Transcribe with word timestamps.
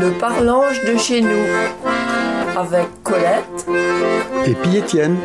Le 0.00 0.12
parlange 0.12 0.84
de 0.84 0.96
chez 0.96 1.20
nous. 1.20 1.46
Avec 2.56 2.86
Colette. 3.02 3.66
Et 4.46 4.54
puis 4.54 4.76
Étienne. 4.76 5.16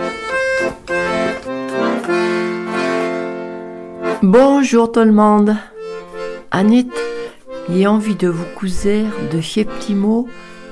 Bonjour 4.23 4.91
tout 4.91 5.01
le 5.01 5.11
monde. 5.11 5.55
Annette, 6.49 6.87
j'ai 7.69 7.85
envie 7.85 8.15
de 8.15 8.27
vous 8.27 8.45
couser 8.55 9.05
de 9.31 9.41
ces 9.41 9.63
petits 9.65 9.95
mots 9.95 10.27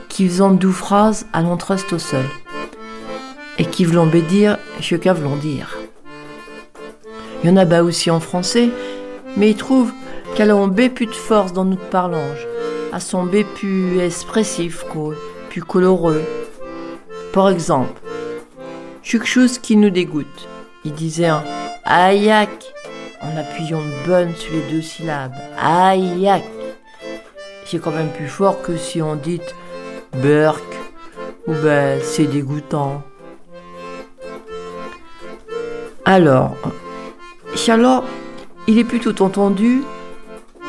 qui 0.10 0.28
faisant 0.28 0.52
deux 0.52 0.72
phrases 0.72 1.28
à 1.32 1.42
l'entreste 1.42 1.94
au 1.94 2.00
sol. 2.00 2.26
Et 3.60 3.66
qui 3.66 3.86
voulons 3.86 4.08
dire 4.08 4.58
ce 4.82 4.96
qu'à 4.96 5.14
voulons 5.14 5.36
dire. 5.36 5.78
Il 7.44 7.50
y 7.50 7.54
en 7.54 7.58
a 7.58 7.66
bas 7.66 7.84
aussi 7.84 8.10
en 8.10 8.20
français, 8.20 8.70
mais 9.38 9.52
ils 9.52 9.58
trouvent 9.58 9.94
qu'elle 10.36 10.50
a 10.50 10.56
un 10.56 10.68
B 10.68 10.90
plus 10.90 11.06
de 11.06 11.12
force 11.12 11.54
dans 11.54 11.66
notre 11.66 11.90
parlange, 11.90 12.48
à 12.92 13.00
son 13.00 13.26
B 13.26 13.44
plus 13.56 14.00
expressif, 14.00 14.86
plus 15.50 15.64
coloreux. 15.64 16.24
Par 17.34 17.50
exemple, 17.50 18.02
quelque 19.04 19.26
chose 19.26 19.58
qui 19.58 19.78
nous 19.78 19.90
dégoûte. 19.90 20.48
Il 20.84 20.94
disait 20.94 21.28
un 21.28 21.44
ayac 21.86 22.50
en 23.22 23.38
appuyant 23.38 23.82
bonne 24.06 24.36
sur 24.36 24.52
les 24.54 24.72
deux 24.72 24.82
syllabes. 24.82 25.36
Ayac. 25.60 26.44
C'est 27.66 27.80
quand 27.80 27.92
même 27.92 28.12
plus 28.12 28.28
fort 28.28 28.62
que 28.62 28.76
si 28.76 29.02
on 29.02 29.16
dit 29.16 29.42
Burk 30.22 30.64
ou 31.48 31.54
ben 31.54 32.00
c'est 32.04 32.26
dégoûtant. 32.26 33.04
Alors, 36.04 36.58
alors, 37.68 38.04
il 38.68 38.80
est 38.80 38.84
plutôt 38.84 39.24
entendu 39.24 39.84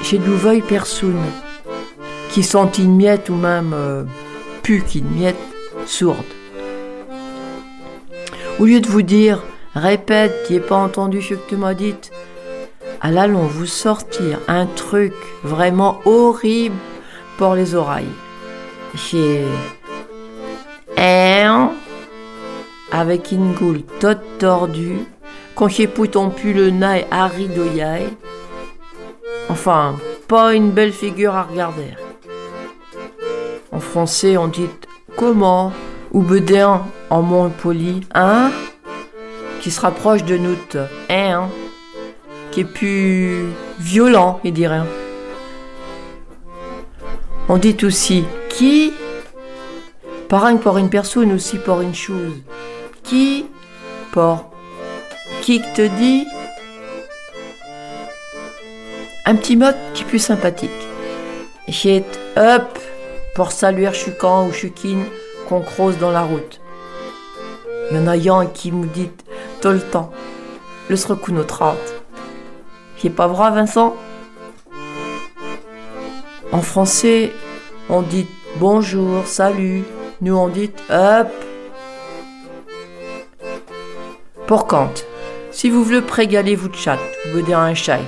chez 0.02 0.18
Douveil 0.18 0.62
personne 0.62 1.24
qui 2.32 2.42
sont 2.42 2.70
une 2.70 2.96
miette 2.96 3.28
ou 3.28 3.34
même 3.34 3.72
euh, 3.74 4.04
plus 4.62 4.82
qu'une 4.82 5.10
miette 5.10 5.36
sourde. 5.86 6.16
Au 8.58 8.64
lieu 8.64 8.80
de 8.80 8.88
vous 8.88 9.02
dire 9.02 9.42
répète, 9.74 10.32
tu 10.46 10.54
n'as 10.54 10.60
pas 10.60 10.76
entendu 10.76 11.20
ce 11.20 11.34
que 11.34 11.48
tu 11.48 11.56
m'as 11.56 11.74
dit, 11.74 11.94
allons 13.02 13.46
vous 13.46 13.66
sortir 13.66 14.38
un 14.48 14.66
truc 14.66 15.12
vraiment 15.44 16.00
horrible 16.06 16.76
pour 17.36 17.54
les 17.54 17.74
oreilles. 17.74 18.06
Chez 18.94 19.44
un 20.96 21.70
avec 22.90 23.32
une 23.32 23.52
goule 23.52 23.82
toute 24.00 24.38
tordue, 24.38 25.00
quand 25.54 25.68
j'ai 25.68 25.86
pu 25.86 26.06
le 26.52 26.70
nez 26.70 27.06
à. 27.10 27.30
Enfin, 29.48 29.96
pas 30.28 30.54
une 30.54 30.70
belle 30.70 30.92
figure 30.92 31.34
à 31.34 31.42
regarder. 31.42 31.94
En 33.72 33.80
français, 33.80 34.36
on 34.36 34.48
dit 34.48 34.68
comment 35.16 35.72
ou 36.12 36.20
bedin 36.22 36.82
en 37.08 37.50
poli, 37.50 38.02
hein, 38.14 38.50
qui 39.60 39.70
se 39.70 39.80
rapproche 39.80 40.24
de 40.24 40.36
nous, 40.36 40.56
hein, 41.08 41.48
qui 42.50 42.60
est 42.60 42.64
plus 42.64 43.46
violent, 43.78 44.40
il 44.44 44.52
dirait. 44.52 44.82
On 47.48 47.56
dit 47.56 47.76
aussi 47.82 48.24
qui, 48.50 48.92
pas 50.28 50.54
pour 50.56 50.78
une 50.78 50.90
personne, 50.90 51.32
aussi 51.32 51.58
pour 51.58 51.80
une 51.80 51.94
chose. 51.94 52.34
Qui, 53.02 53.46
pour 54.12 54.52
qui 55.40 55.60
te 55.74 55.86
dit 55.98 56.26
un 59.24 59.34
petit 59.36 59.56
mot 59.56 59.72
qui 59.94 60.02
est 60.02 60.06
plus 60.06 60.18
sympathique. 60.18 60.70
J'ai 61.68 62.04
up 62.36 62.78
pour 63.34 63.52
saluer 63.52 63.92
Chukan 63.92 64.46
ou 64.46 64.52
Chukine 64.52 65.04
qu'on 65.48 65.60
croise 65.60 65.98
dans 65.98 66.10
la 66.10 66.22
route. 66.22 66.60
Il 67.90 67.96
y 67.96 68.00
en 68.00 68.06
a 68.06 68.40
un 68.40 68.46
qui 68.46 68.72
me 68.72 68.86
dit 68.86 69.10
tout 69.60 69.70
le 69.70 69.80
temps 69.80 70.12
le 70.88 71.32
notre 71.32 71.62
hâte. 71.62 71.94
C'est 72.98 73.10
pas 73.10 73.26
vrai, 73.26 73.50
Vincent? 73.50 73.96
En 76.52 76.60
français, 76.60 77.32
on 77.88 78.02
dit 78.02 78.26
bonjour, 78.56 79.26
salut. 79.26 79.84
Nous, 80.20 80.36
on 80.36 80.48
dit 80.48 80.70
up. 80.90 81.28
Pour 84.46 84.66
quand 84.66 85.04
si 85.52 85.68
vous 85.68 85.84
voulez 85.84 86.00
prégaler 86.00 86.56
votre 86.56 86.78
chat, 86.78 86.98
vous 87.26 87.38
bedez 87.38 87.52
un 87.52 87.74
chai. 87.74 88.00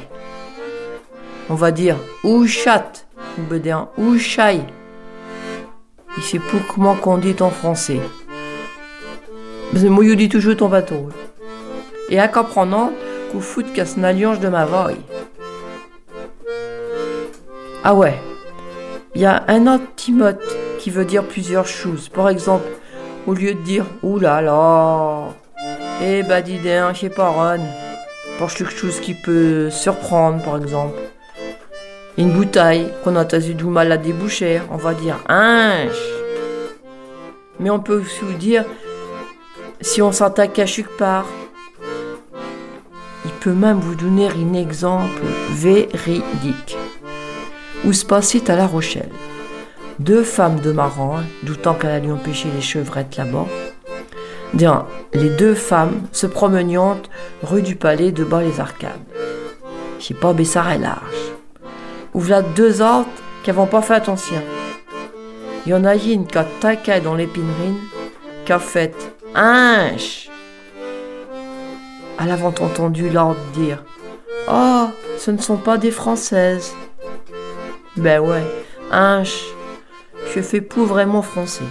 On 1.51 1.55
va 1.55 1.71
dire 1.71 1.97
ou 2.25 2.47
chat, 2.47 3.07
vous 3.37 3.45
bedez 3.45 3.71
un 3.71 3.89
ou 3.99 4.19
chai. 4.19 4.61
Et 6.17 6.21
c'est 6.21 6.39
pour 6.39 6.67
comment 6.67 6.95
qu'on 6.95 7.19
dit 7.19 7.37
en 7.41 7.51
français. 7.51 8.01
Mais 9.73 9.89
moi, 9.89 10.05
je 10.07 10.15
dis 10.15 10.29
toujours 10.29 10.57
ton 10.57 10.69
bateau. 10.69 11.09
Et 12.09 12.21
à 12.21 12.29
comprendre 12.29 12.93
qu'on 13.33 13.41
fout 13.41 13.73
casse 13.73 13.97
une 13.97 14.05
alliance 14.05 14.39
de 14.39 14.49
ma 14.49 14.65
voix. 14.65 14.91
Ah 17.83 17.95
ouais. 17.95 18.15
Il 19.15 19.21
y 19.21 19.27
a 19.27 19.45
un 19.49 19.67
autre 19.67 19.85
Timote 19.97 20.43
qui 20.79 20.91
veut 20.91 21.05
dire 21.05 21.25
plusieurs 21.25 21.67
choses. 21.67 22.09
Par 22.09 22.29
exemple, 22.29 22.67
au 23.27 23.35
lieu 23.35 23.55
de 23.55 23.61
dire 23.61 23.87
Ouh 24.03 24.19
là 24.19 24.41
là, 24.41 25.29
eh 26.03 26.23
bah 26.23 26.43
dis 26.43 26.59
je 26.63 26.99
sais 26.99 27.09
pas 27.09 27.29
Ron. 27.29 27.61
Pour 28.39 28.53
quelque 28.53 28.73
chose 28.73 29.01
qui 29.01 29.15
peut 29.15 29.71
surprendre 29.71 30.43
par 30.43 30.57
exemple. 30.57 30.99
Une 32.17 32.31
bouteille 32.31 32.93
qu'on 33.03 33.17
a 33.17 33.25
eu 33.39 33.55
du 33.55 33.65
mal 33.65 33.91
à 33.91 33.97
déboucher, 33.97 34.63
on 34.71 34.77
va 34.77 34.95
dire 34.95 35.19
un. 35.29 35.87
Mais 37.59 37.71
on 37.71 37.81
peut 37.81 38.01
aussi 38.01 38.25
dire 38.39 38.65
si 39.81 40.01
on 40.01 40.13
s'attaque 40.13 40.59
à 40.59 40.65
quelque 40.65 40.97
part. 40.97 41.27
Il 43.25 43.33
peut 43.41 43.53
même 43.53 43.81
vous 43.81 43.95
donner 43.95 44.29
un 44.29 44.55
exemple 44.55 45.23
véridique. 45.51 46.77
Où 47.85 47.93
se 47.93 48.05
passait 48.05 48.51
à 48.51 48.57
La 48.57 48.67
Rochelle 48.67 49.11
Deux 49.99 50.23
femmes 50.23 50.61
de 50.61 50.73
Maran, 50.73 51.21
doutant 51.43 51.75
qu'elle 51.75 51.91
allait 51.91 52.11
empêcher 52.11 52.49
les 52.55 52.63
chevrettes 52.63 53.17
là-bas, 53.17 53.47
les 55.13 55.31
deux 55.31 55.55
femmes 55.55 56.03
se 56.13 56.27
promeniant 56.27 56.97
rue 57.43 57.63
du 57.63 57.75
Palais 57.75 58.13
de 58.13 58.23
bas 58.25 58.43
les 58.43 58.61
Arcades. 58.61 58.93
J'ai 59.99 60.15
pas 60.15 60.33
Bessard 60.33 60.71
est 60.71 60.79
large. 60.79 61.35
Ou 62.15 62.21
voilà 62.21 62.43
deux 62.43 62.81
autres 62.81 63.09
qui 63.43 63.51
n'avons 63.51 63.67
pas 63.67 63.83
fait 63.83 63.95
attention. 63.95 64.43
Il 65.67 65.71
y 65.71 65.75
en 65.75 65.85
a 65.85 65.97
une 65.97 66.27
qui 66.27 66.39
a 66.39 66.45
taqué 66.61 67.01
dans 67.01 67.15
l'épinerine, 67.15 67.79
qui 68.45 68.53
a 68.53 68.59
fait 68.59 68.95
Inch. 69.35 70.29
Elle 72.21 72.31
avait 72.31 72.45
entendu 72.45 73.11
l'ordre 73.11 73.41
dire 73.55 73.83
Oh, 74.49 74.87
ce 75.19 75.31
ne 75.31 75.39
sont 75.39 75.57
pas 75.57 75.77
des 75.77 75.91
Françaises. 75.91 76.75
Ben 77.97 78.21
ouais, 78.21 78.45
Inch, 78.91 79.43
je 80.35 80.41
fais 80.41 80.61
pas 80.61 80.83
vraiment 80.83 81.23
français 81.23 81.65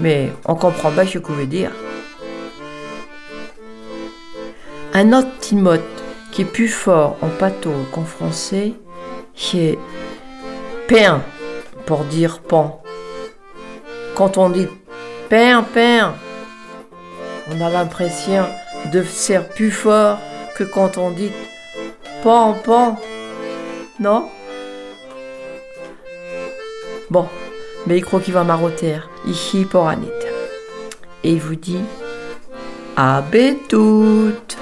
mais 0.00 0.32
on 0.46 0.54
comprend 0.54 0.90
pas 0.90 1.06
ce 1.06 1.18
que 1.18 1.32
veut 1.32 1.46
dire. 1.46 1.72
Un 4.94 5.12
autre 5.12 5.30
Timote 5.40 5.80
qui 6.32 6.42
est 6.42 6.46
plus 6.46 6.68
fort 6.68 7.16
en 7.22 7.28
pâteau 7.28 7.72
qu'en 7.92 8.04
français, 8.04 8.72
c'est 9.40 9.78
pain 10.86 11.22
pour 11.86 12.04
dire 12.04 12.40
pan. 12.40 12.82
Quand 14.14 14.36
on 14.36 14.50
dit 14.50 14.68
pain, 15.28 15.62
pain, 15.62 16.14
on 17.50 17.60
a 17.60 17.70
l'impression 17.70 18.44
de 18.92 19.02
faire 19.02 19.48
plus 19.48 19.70
fort 19.70 20.18
que 20.56 20.64
quand 20.64 20.98
on 20.98 21.10
dit 21.10 21.32
pan, 22.22 22.52
pan. 22.52 22.96
Non? 23.98 24.28
Bon, 27.10 27.26
mais 27.86 27.98
il 27.98 28.04
croit 28.04 28.20
qu'il 28.20 28.34
va 28.34 28.44
marotter 28.44 28.98
ici 29.26 29.64
pour 29.64 29.88
Annette. 29.88 30.28
Et 31.24 31.32
il 31.32 31.40
vous 31.40 31.56
dit 31.56 31.80
à 32.96 33.22
toutes 33.68 34.56